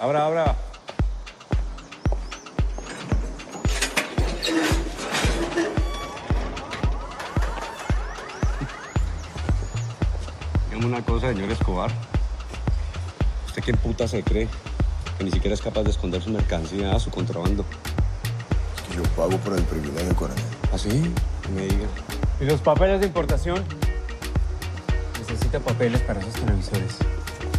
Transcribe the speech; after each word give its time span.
Abra, 0.00 0.26
abra. 0.26 0.56
Dígame 10.70 10.86
una 10.86 11.04
cosa, 11.04 11.32
señor 11.32 11.50
Escobar. 11.50 11.90
¿Usted 13.46 13.62
quién 13.64 13.76
puta 13.78 14.06
se 14.06 14.22
cree? 14.22 14.48
Que 15.18 15.24
ni 15.24 15.32
siquiera 15.32 15.54
es 15.54 15.60
capaz 15.60 15.82
de 15.82 15.90
esconder 15.90 16.22
su 16.22 16.30
mercancía, 16.30 16.96
su 17.00 17.10
contrabando. 17.10 17.64
Es 18.76 18.82
que 18.82 18.96
yo 18.98 19.02
pago 19.16 19.36
por 19.38 19.54
el 19.54 19.64
privilegio, 19.64 20.14
coronel. 20.14 20.44
¿Así? 20.72 21.12
¿Ah, 21.44 21.48
me 21.56 21.62
diga. 21.62 21.88
¿Y 22.40 22.44
los 22.44 22.60
papeles 22.60 23.00
de 23.00 23.06
importación? 23.08 23.64
Necesita 25.18 25.58
papeles 25.58 26.00
para 26.02 26.20
esos 26.20 26.34
televisores. 26.34 26.98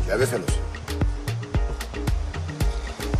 Lléveselos. 0.07 0.68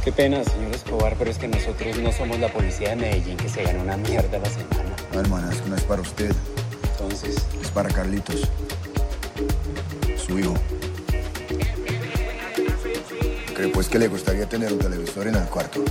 Qué 0.04 0.14
pena, 0.14 0.44
señor 0.46 0.74
Escobar, 0.74 1.16
pero 1.20 1.30
es 1.30 1.38
que 1.38 1.48
nosotros 1.48 1.98
no 1.98 2.12
somos 2.14 2.40
la 2.40 2.48
policía 2.48 2.90
de 2.90 2.96
Medellín 2.96 3.36
que 3.36 3.50
se 3.50 3.64
gana 3.64 3.82
una 3.82 3.98
mierda 3.98 4.38
a 4.38 4.40
la 4.40 4.50
semana. 4.50 4.96
No, 5.14 5.20
hermana, 5.20 5.52
es 5.52 5.62
que 5.62 5.70
no 5.70 5.76
es 5.76 5.84
para 5.84 6.02
usted. 6.02 6.32
Entonces, 6.92 7.36
Es 7.62 7.70
para 7.70 7.90
Carlitos. 7.90 8.50
Su 10.26 10.40
hijo. 10.40 10.54
¿Cree 13.56 13.68
pues 13.70 13.90
que 13.90 14.00
le 14.00 14.07
gustaría 14.07 14.48
tener 14.48 14.71
un 14.71 14.80
televisor 14.80 15.28
en 15.28 15.36
el 15.36 15.46
cuarto? 15.46 15.84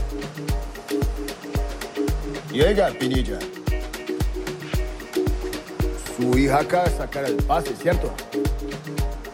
Oiga, 2.53 2.91
Pinilla. 2.99 3.39
Su 6.17 6.37
hija 6.39 6.61
acaba 6.61 6.85
de 6.85 6.97
sacar 6.97 7.25
el 7.27 7.37
pase, 7.37 7.77
¿cierto? 7.77 8.11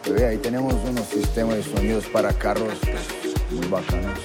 Bebé, 0.05 0.27
ahí 0.27 0.39
tenemos 0.39 0.75
unos 0.85 1.07
sistemas 1.07 1.57
de 1.57 1.63
sonidos 1.63 2.05
para 2.07 2.33
carros 2.33 2.75
pues, 2.83 3.24
muy 3.55 3.69
bacanos, 3.69 4.19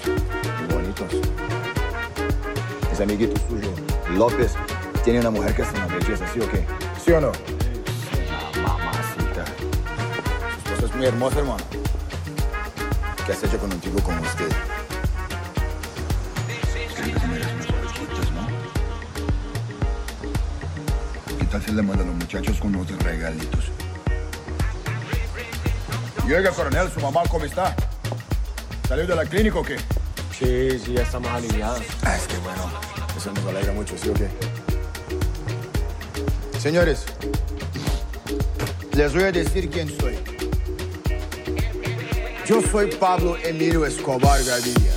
muy 0.59 0.73
bonitos. 0.73 1.13
Ese 2.91 3.03
amiguito 3.03 3.39
suyo, 3.47 3.69
López, 4.15 4.53
tiene 5.03 5.19
una 5.19 5.29
mujer 5.29 5.55
que 5.55 5.61
es 5.61 5.69
una 5.71 5.85
belleza, 5.87 6.25
¿sí 6.33 6.39
o 6.39 6.49
qué? 6.49 6.65
¿Sí 7.03 7.11
o 7.11 7.21
no? 7.21 7.31
Una 8.59 8.67
mamacita. 8.67 9.45
Su 10.65 10.73
esposa 10.73 10.85
es 10.85 10.95
muy 10.95 11.05
hermosa, 11.05 11.39
hermano. 11.39 11.63
¿Qué 13.25 13.31
has 13.31 13.43
hecho 13.43 13.59
con 13.59 13.71
un 13.71 13.79
tipo 13.79 14.01
como 14.01 14.21
usted? 14.21 14.49
Usted 16.63 17.13
que 17.13 17.19
se 17.19 17.27
merece 17.27 17.53
unos 17.53 17.69
orejitos, 17.69 18.31
¿no? 18.31 18.47
¿Qué 21.37 21.45
tal 21.45 21.61
si 21.63 21.71
le 21.71 21.81
manda 21.83 22.03
a 22.03 22.07
los 22.07 22.15
muchachos 22.15 22.59
con 22.59 22.75
unos 22.75 22.91
regalitos? 23.03 23.71
Y 26.27 26.33
oiga, 26.33 26.51
coronel, 26.51 26.91
¿su 26.91 26.99
mamá 26.99 27.21
cómo 27.29 27.45
está? 27.45 27.75
¿Salió 28.89 29.05
de 29.05 29.15
la 29.15 29.23
clínica 29.23 29.59
o 29.59 29.61
qué? 29.61 29.77
Sí, 30.35 30.79
sí, 30.83 30.93
ya 30.93 31.03
está 31.03 31.19
más 31.19 31.33
aliviada. 31.33 31.79
Ah, 32.01 32.15
es 32.15 32.23
que 32.23 32.35
bueno, 32.37 32.71
eso 33.15 33.31
nos 33.31 33.45
alegra 33.45 33.71
mucho, 33.71 33.95
¿sí 33.95 34.09
o 34.09 34.15
qué? 34.15 34.27
Señores, 36.59 37.05
les 38.93 39.13
voy 39.13 39.25
a 39.25 39.31
decir 39.31 39.69
quién 39.69 39.95
soy. 39.95 40.17
Yo 42.47 42.63
soy 42.63 42.89
Pablo 42.95 43.37
Emilio 43.43 43.85
Escobar 43.85 44.43
Gaviria. 44.43 44.93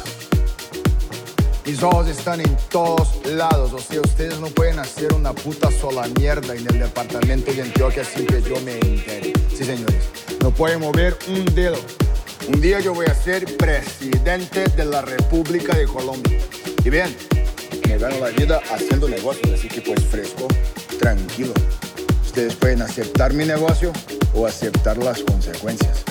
Mis 1.66 1.82
ojos 1.82 2.08
están 2.08 2.40
en 2.40 2.56
todos 2.70 3.26
lados, 3.26 3.74
o 3.74 3.78
sea, 3.78 4.00
ustedes 4.00 4.40
no 4.40 4.46
pueden 4.46 4.78
hacer 4.78 5.12
una 5.12 5.34
puta 5.34 5.70
sola 5.70 6.08
mierda 6.18 6.54
en 6.54 6.66
el 6.66 6.78
departamento 6.78 7.52
de 7.52 7.60
Antioquia 7.60 8.04
sin 8.04 8.26
que 8.26 8.40
yo 8.40 8.58
me 8.62 8.72
entere. 8.72 9.34
Sí, 9.54 9.66
señores, 9.66 10.08
no 10.40 10.50
pueden 10.50 10.80
mover 10.80 11.14
un 11.28 11.44
dedo. 11.54 11.76
Un 12.48 12.60
día 12.60 12.80
yo 12.80 12.92
voy 12.92 13.06
a 13.06 13.14
ser 13.14 13.44
presidente 13.56 14.64
de 14.76 14.84
la 14.84 15.02
República 15.02 15.76
de 15.76 15.86
Colombia. 15.86 16.38
Y 16.84 16.90
bien, 16.90 17.16
me 17.88 17.98
gano 17.98 18.18
la 18.18 18.30
vida 18.30 18.60
haciendo 18.72 19.08
negocios, 19.08 19.50
así 19.52 19.68
que 19.68 19.80
pues 19.80 20.04
fresco, 20.04 20.48
tranquilo. 20.98 21.54
Ustedes 22.24 22.56
pueden 22.56 22.82
aceptar 22.82 23.32
mi 23.32 23.44
negocio 23.44 23.92
o 24.34 24.46
aceptar 24.46 24.98
las 24.98 25.22
consecuencias. 25.22 26.02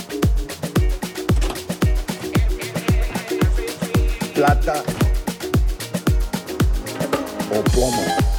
Plata 4.34 4.84
o 7.52 7.63
plomo. 7.72 8.31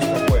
Pero. 0.00 0.33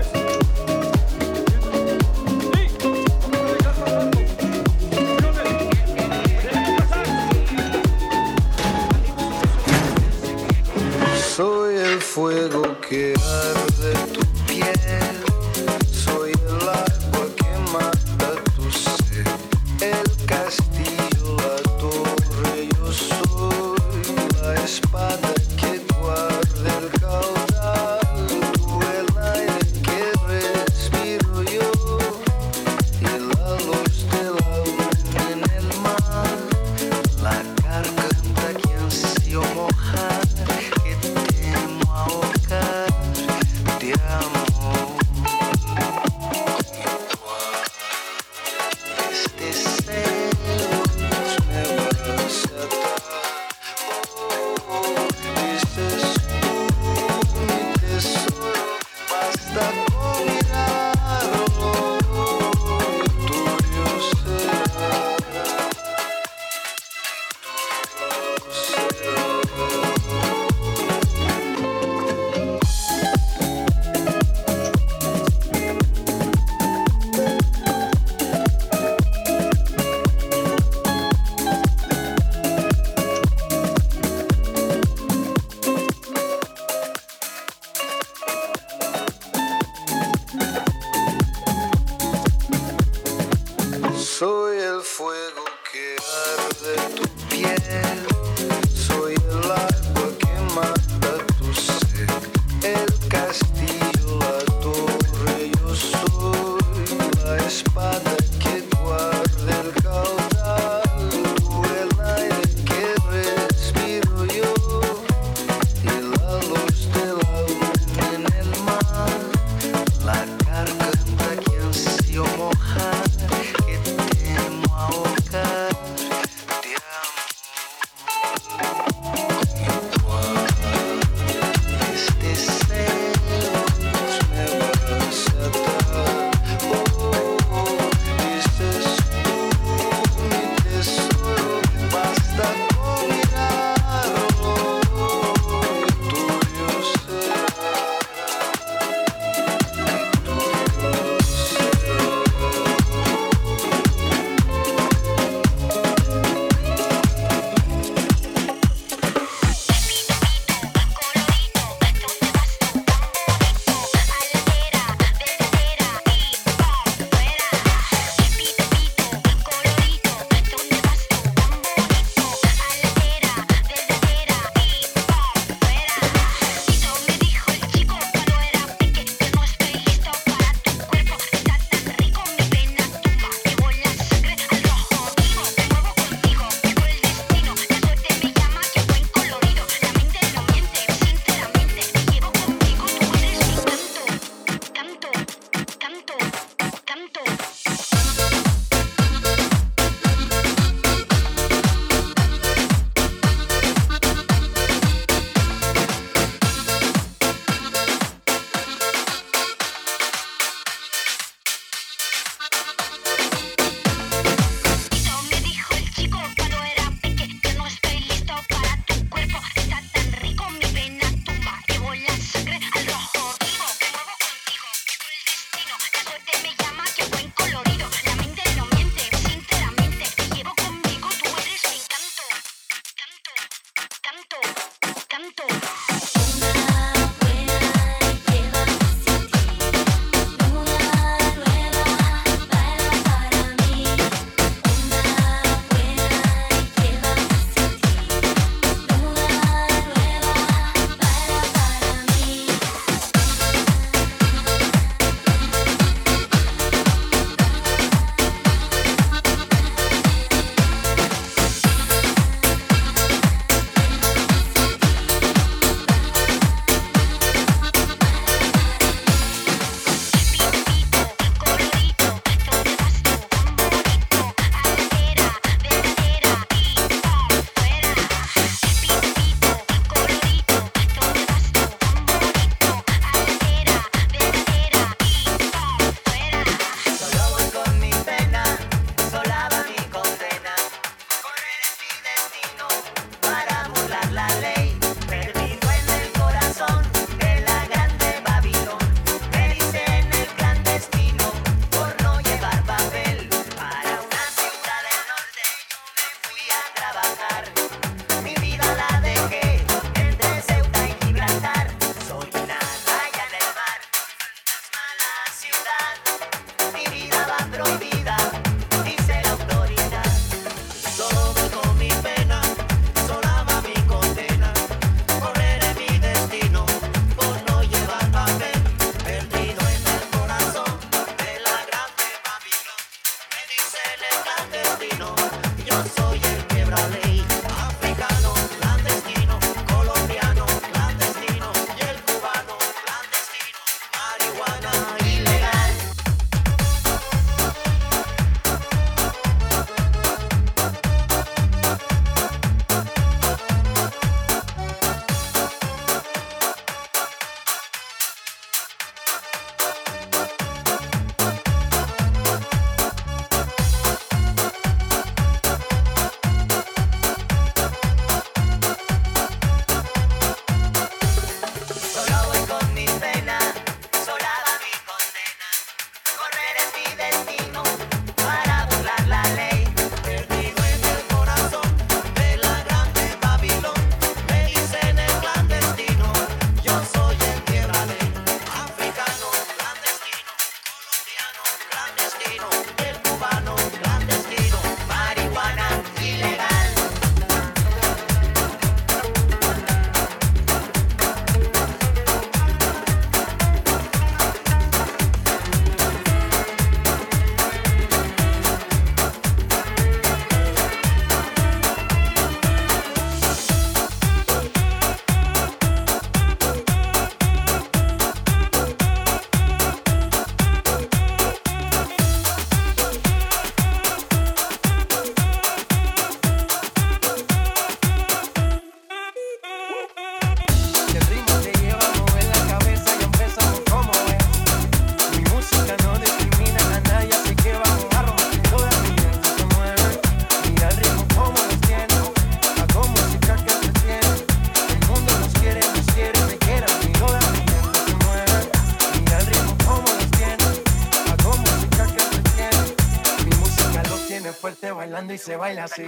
Y 455.14 455.18
se 455.18 455.36
baila 455.36 455.64
así. 455.64 455.84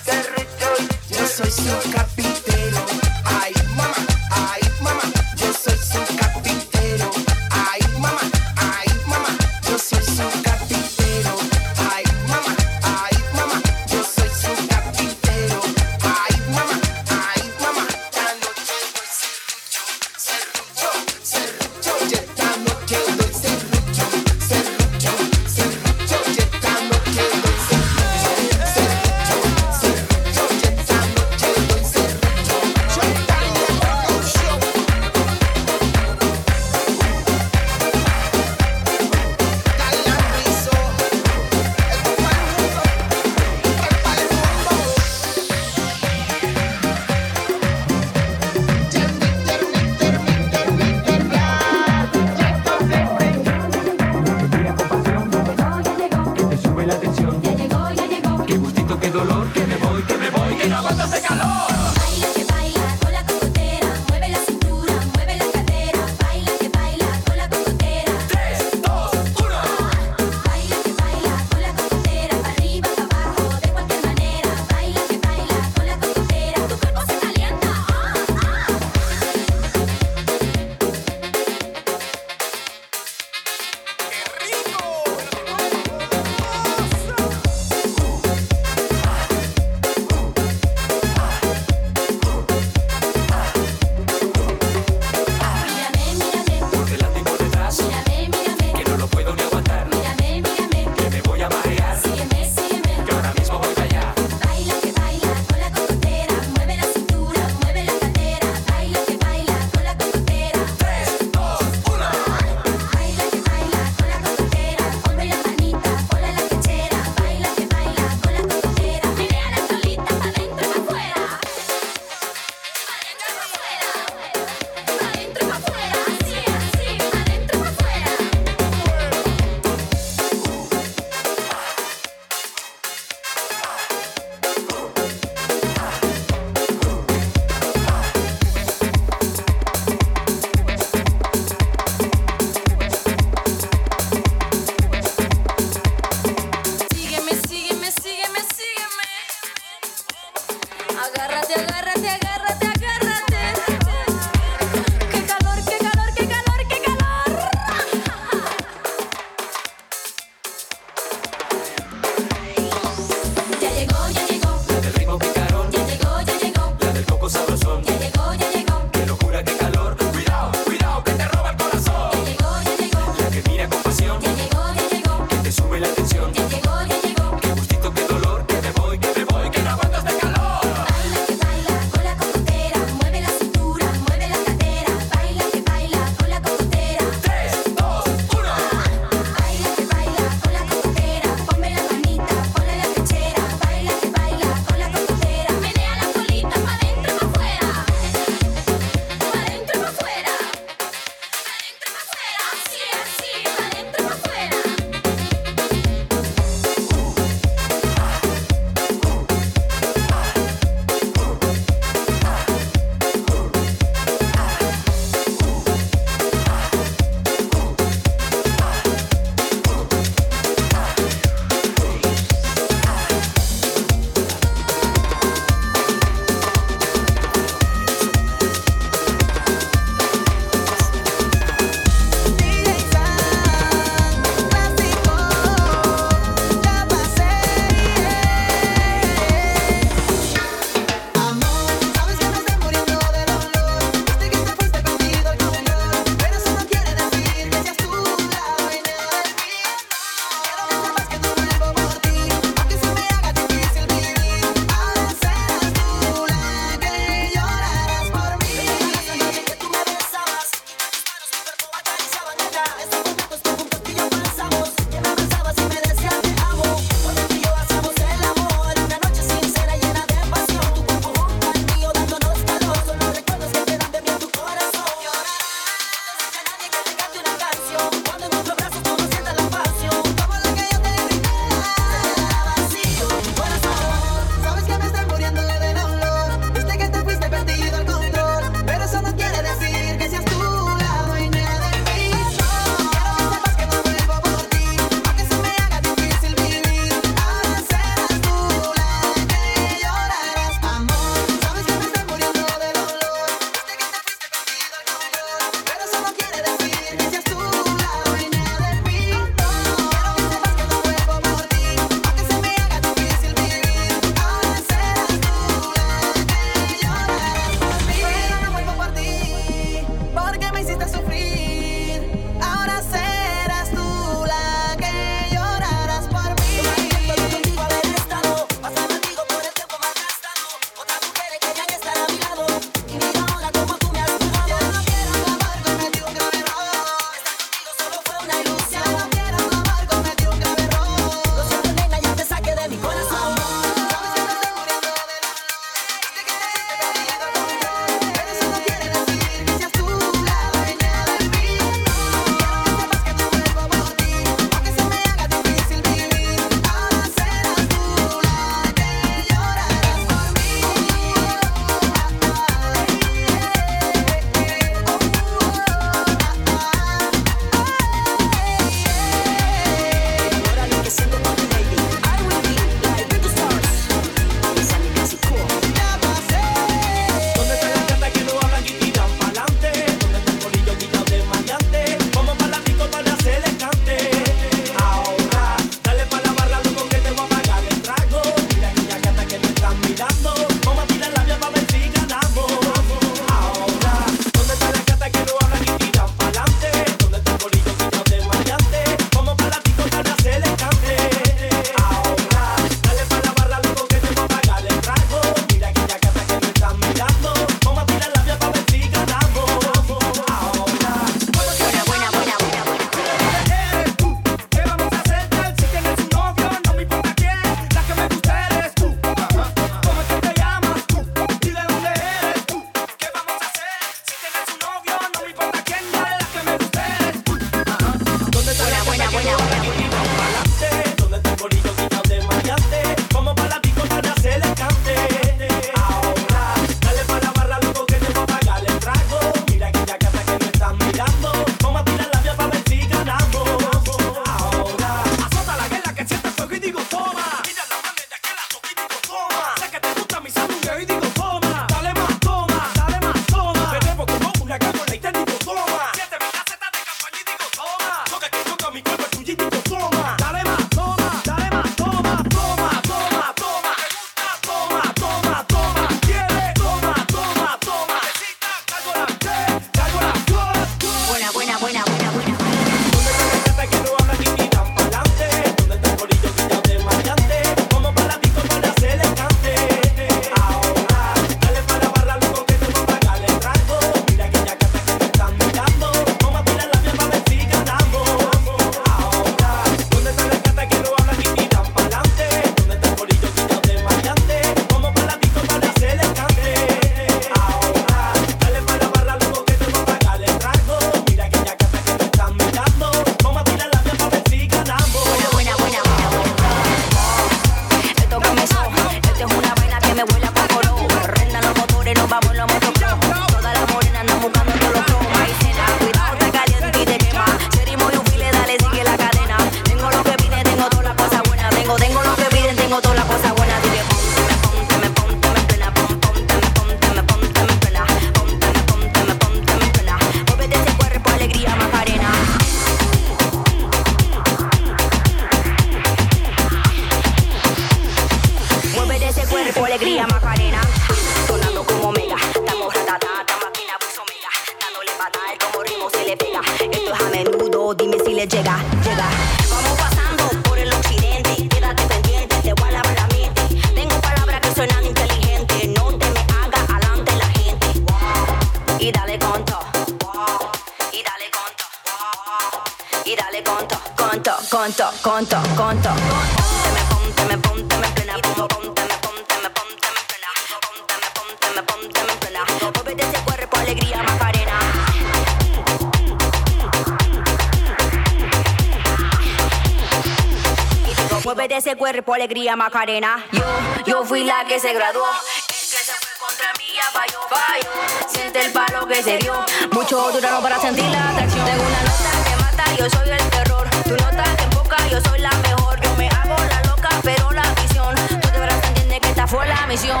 Alegría, 582.28 582.56
Macarena. 582.56 583.24
Yo, 583.32 583.42
yo 583.86 584.04
fui 584.04 584.22
la 584.22 584.44
que 584.44 584.60
se 584.60 584.74
graduó. 584.74 585.06
El 585.06 585.46
que 585.46 585.54
se 585.54 585.92
fue 585.94 586.10
contra 586.20 586.52
mí 586.58 586.64
ya 586.74 586.90
falló, 586.90 587.20
falló. 587.26 587.70
Siente 588.06 588.44
el 588.44 588.52
palo 588.52 588.86
que 588.86 589.02
se 589.02 589.16
dio. 589.16 589.32
Mucho 589.72 590.10
duraron 590.12 590.42
para 590.42 590.60
sentir 590.60 590.84
la 590.84 591.08
atracción. 591.08 591.46
Tengo 591.46 591.62
una 591.62 591.80
nota 591.80 592.10
que 592.28 592.36
mata, 592.36 592.64
yo 592.76 592.90
soy 592.90 593.08
el 593.08 593.30
terror. 593.30 593.70
Tu 593.82 593.90
nota 593.92 594.36
que 594.36 594.44
emboca, 594.44 594.76
yo 594.88 595.00
soy 595.00 595.20
la 595.20 595.30
mejor. 595.30 595.80
Yo 595.80 595.94
me 595.96 596.08
hago 596.08 596.36
la 596.44 596.62
loca, 596.64 596.90
pero 597.02 597.30
la 597.32 597.54
visión. 597.54 597.94
Tú 597.96 598.28
de 598.30 598.38
verdad 598.40 598.64
entiendes 598.66 599.00
que 599.00 599.08
esta 599.08 599.26
fue 599.26 599.48
la 599.48 599.66
misión. 599.66 600.00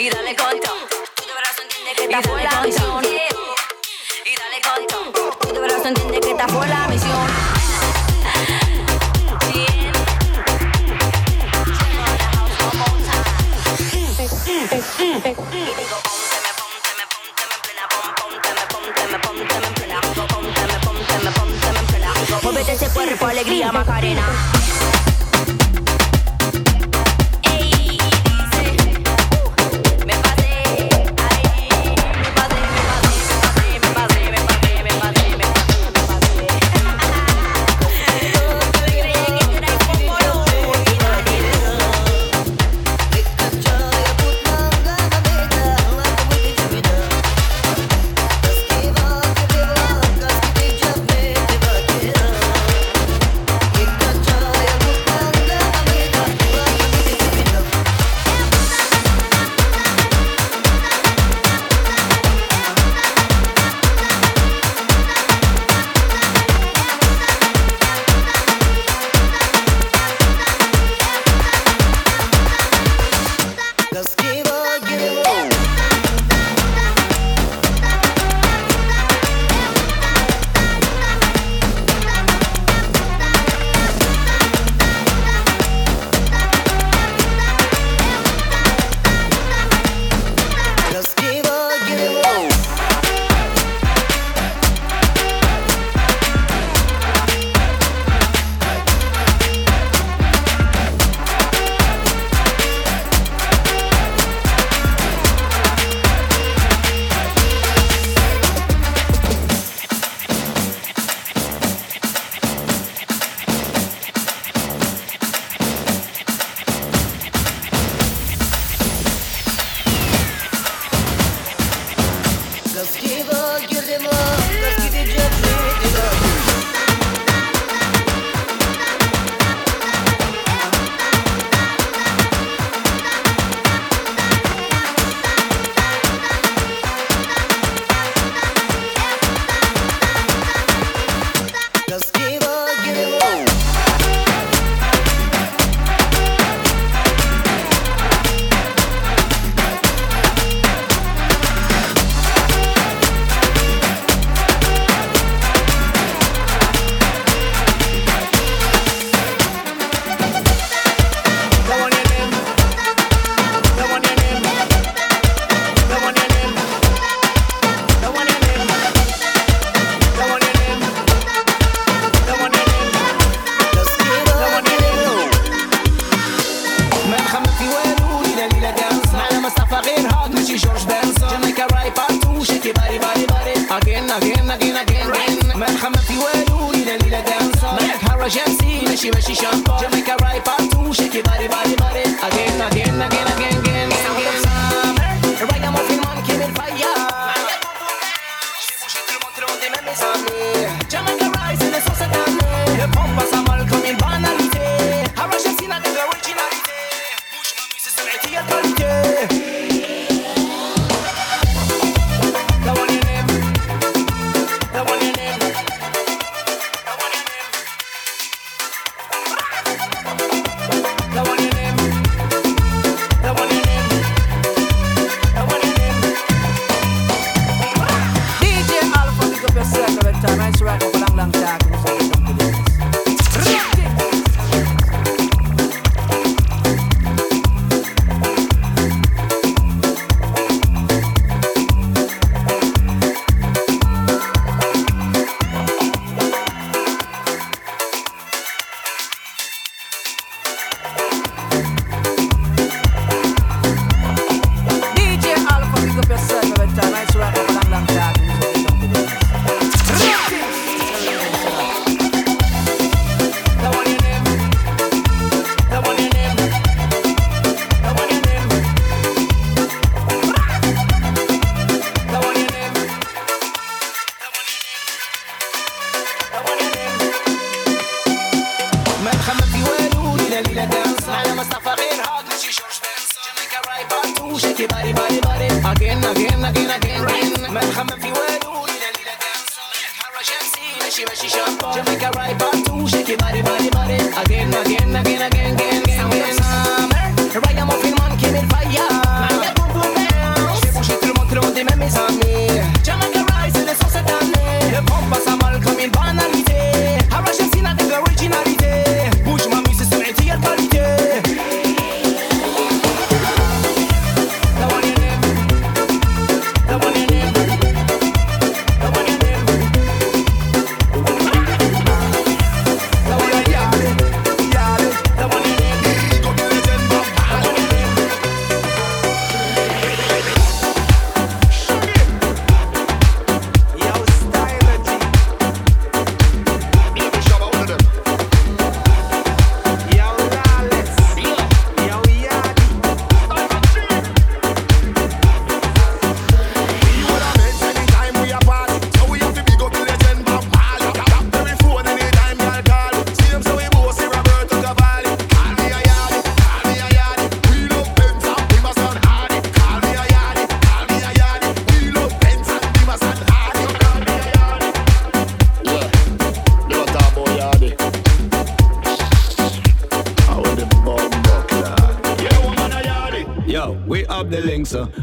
Y 0.00 0.10
dale 0.10 0.34
conto. 0.34 0.72
Tú 1.14 1.22
de 1.22 1.34
verdad 1.34 1.54
entiendes 1.62 1.94
que 1.94 2.04
esta 2.06 2.22
fue 2.22 2.42
la 2.42 2.60
misión. 2.62 3.04
Y 3.04 4.36
dale 4.36 4.60
conto. 4.68 5.36
Tú 5.38 5.52
de 5.54 5.60
verdad 5.60 5.86
entiendes 5.86 6.20
que 6.20 6.30
esta 6.32 6.48
fue 6.48 6.66
la 6.66 6.88
misión. 6.88 7.48
Plena. 15.34 15.68
Muévete 22.42 22.72
ese 22.72 22.88
cuerpo, 22.90 23.26
alegría, 23.26 23.72
Macarena. 23.72 24.57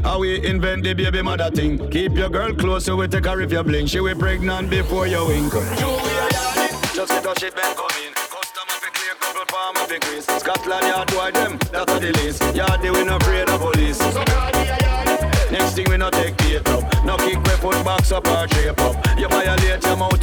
How 0.03 0.19
we 0.19 0.45
invent 0.45 0.83
the 0.83 0.93
baby 0.93 1.21
mother 1.21 1.49
thing. 1.51 1.89
Keep 1.89 2.13
your 2.13 2.29
girl 2.29 2.53
close 2.53 2.85
so 2.85 2.95
we 2.95 3.07
take 3.07 3.25
her 3.25 3.41
if 3.41 3.51
you 3.51 3.63
blink. 3.63 3.89
She 3.89 3.99
will 3.99 4.15
pregnant 4.17 4.69
before 4.69 5.07
you 5.07 5.25
wink. 5.27 5.53
Just 6.93 7.11
get 7.11 7.25
her 7.25 7.35
shit 7.35 7.55
back 7.55 7.75
come 7.75 7.87
in. 8.05 8.13
Customer 8.13 8.77
fi 8.81 8.89
clear 8.91 9.15
couple 9.19 9.45
palm 9.47 9.75
fi 9.87 9.99
grease. 9.99 10.25
Scotland 10.25 10.87
yard 10.87 11.07
boy 11.11 11.31
them, 11.31 11.57
that's 11.71 11.93
the 11.99 12.11
list. 12.23 12.55
Yard 12.55 12.81
they 12.81 12.91
we 12.91 13.03
no 13.03 13.17
afraid 13.17 13.49
of 13.49 13.59
police. 13.59 13.99
Next 15.51 15.73
thing 15.75 15.89
we 15.89 15.97
no 15.97 16.09
take 16.09 16.35
tape 16.37 16.67
up. 16.69 16.83
No 17.05 17.17
kick 17.17 17.37
we 17.37 17.55
put 17.57 17.83
box 17.83 18.11
up 18.11 18.27
or 18.27 18.47
shape 18.49 18.79
up. 18.81 18.95
You 19.17 19.27
violate 19.27 19.83
your 19.83 19.95
mouth 19.97 20.14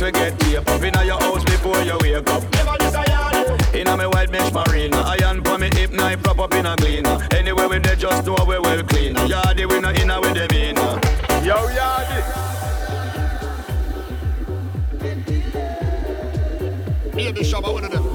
Yardy. 11.79 12.21
Baby 17.15 17.41
shabba, 17.41 17.73
one 17.73 17.85
of 17.85 17.91
them. 17.91 18.07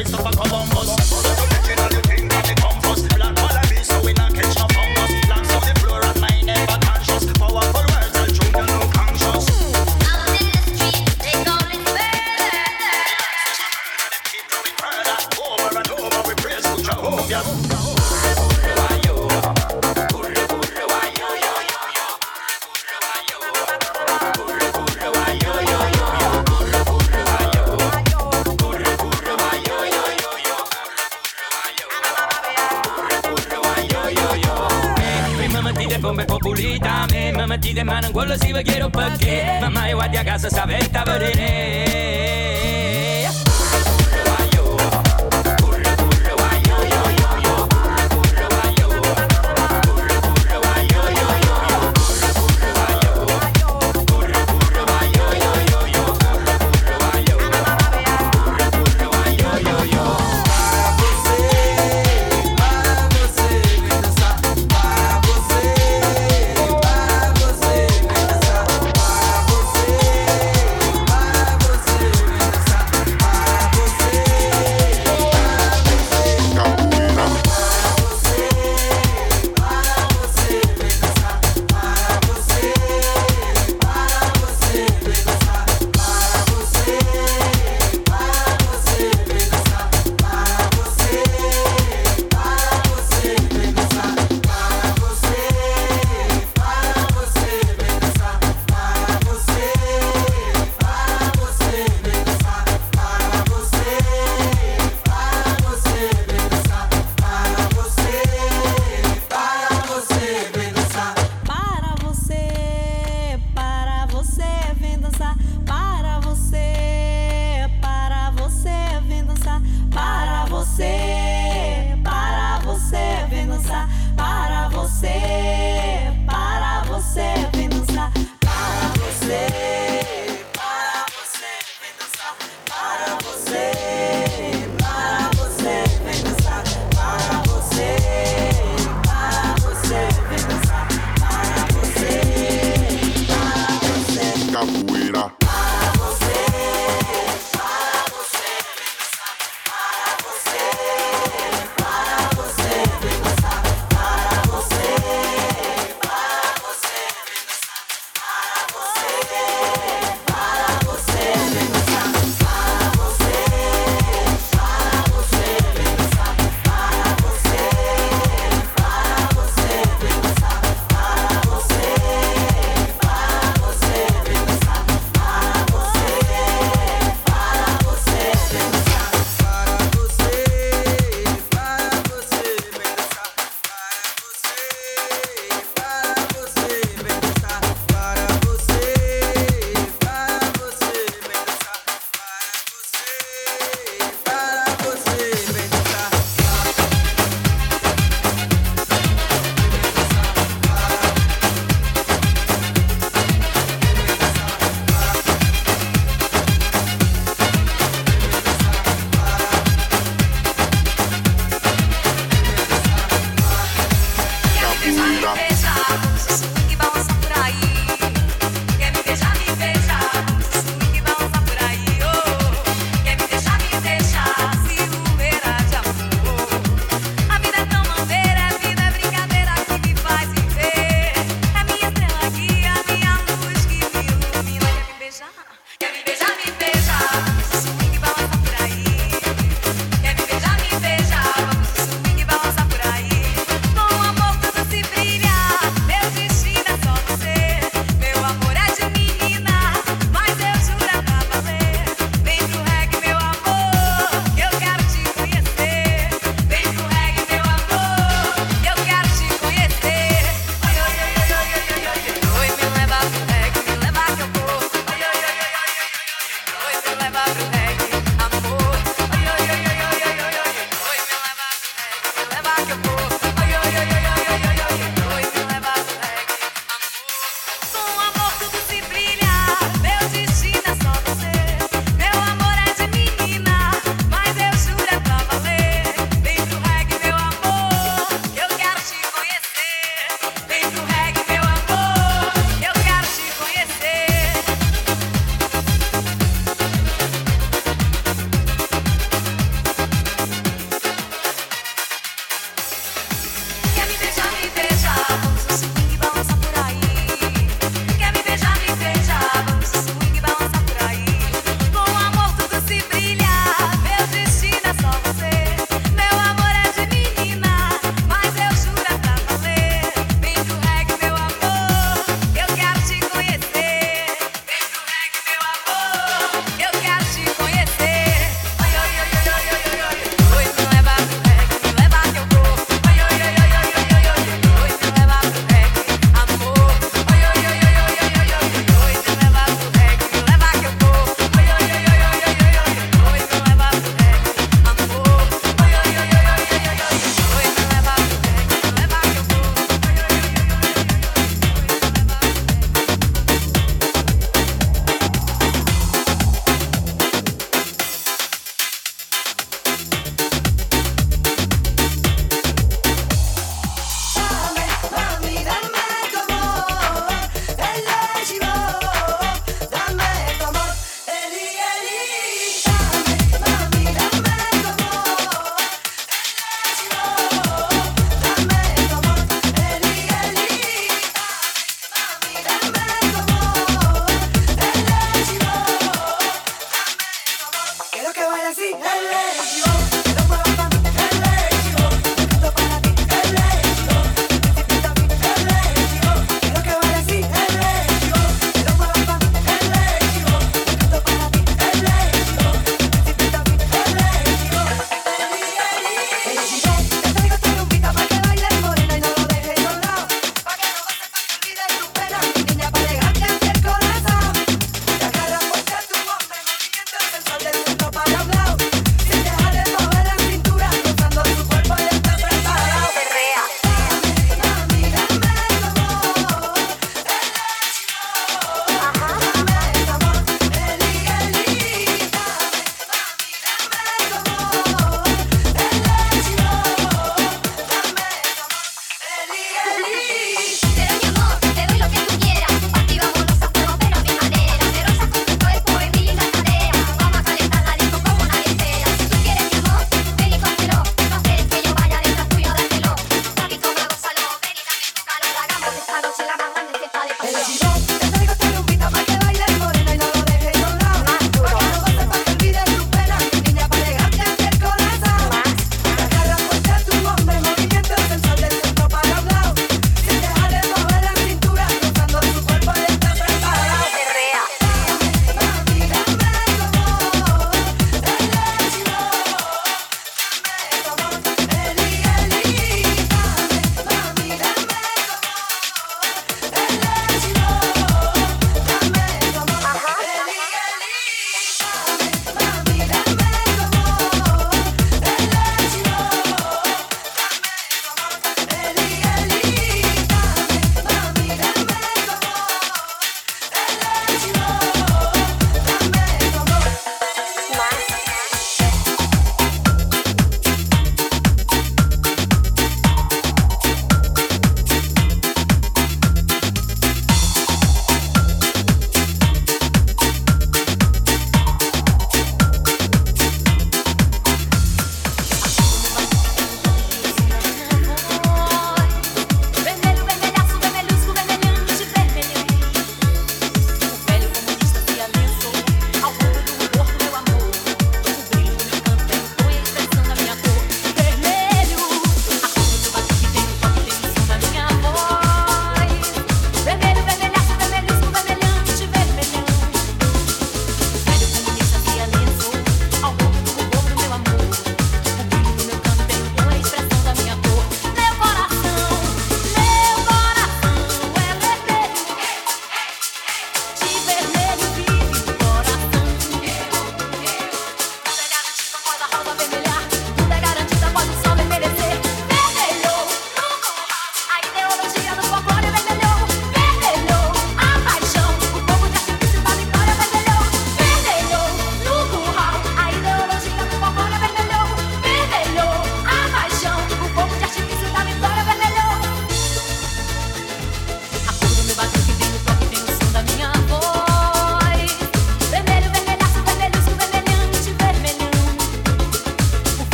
mix 0.00 0.14
up 0.14 0.24
a 0.34 0.39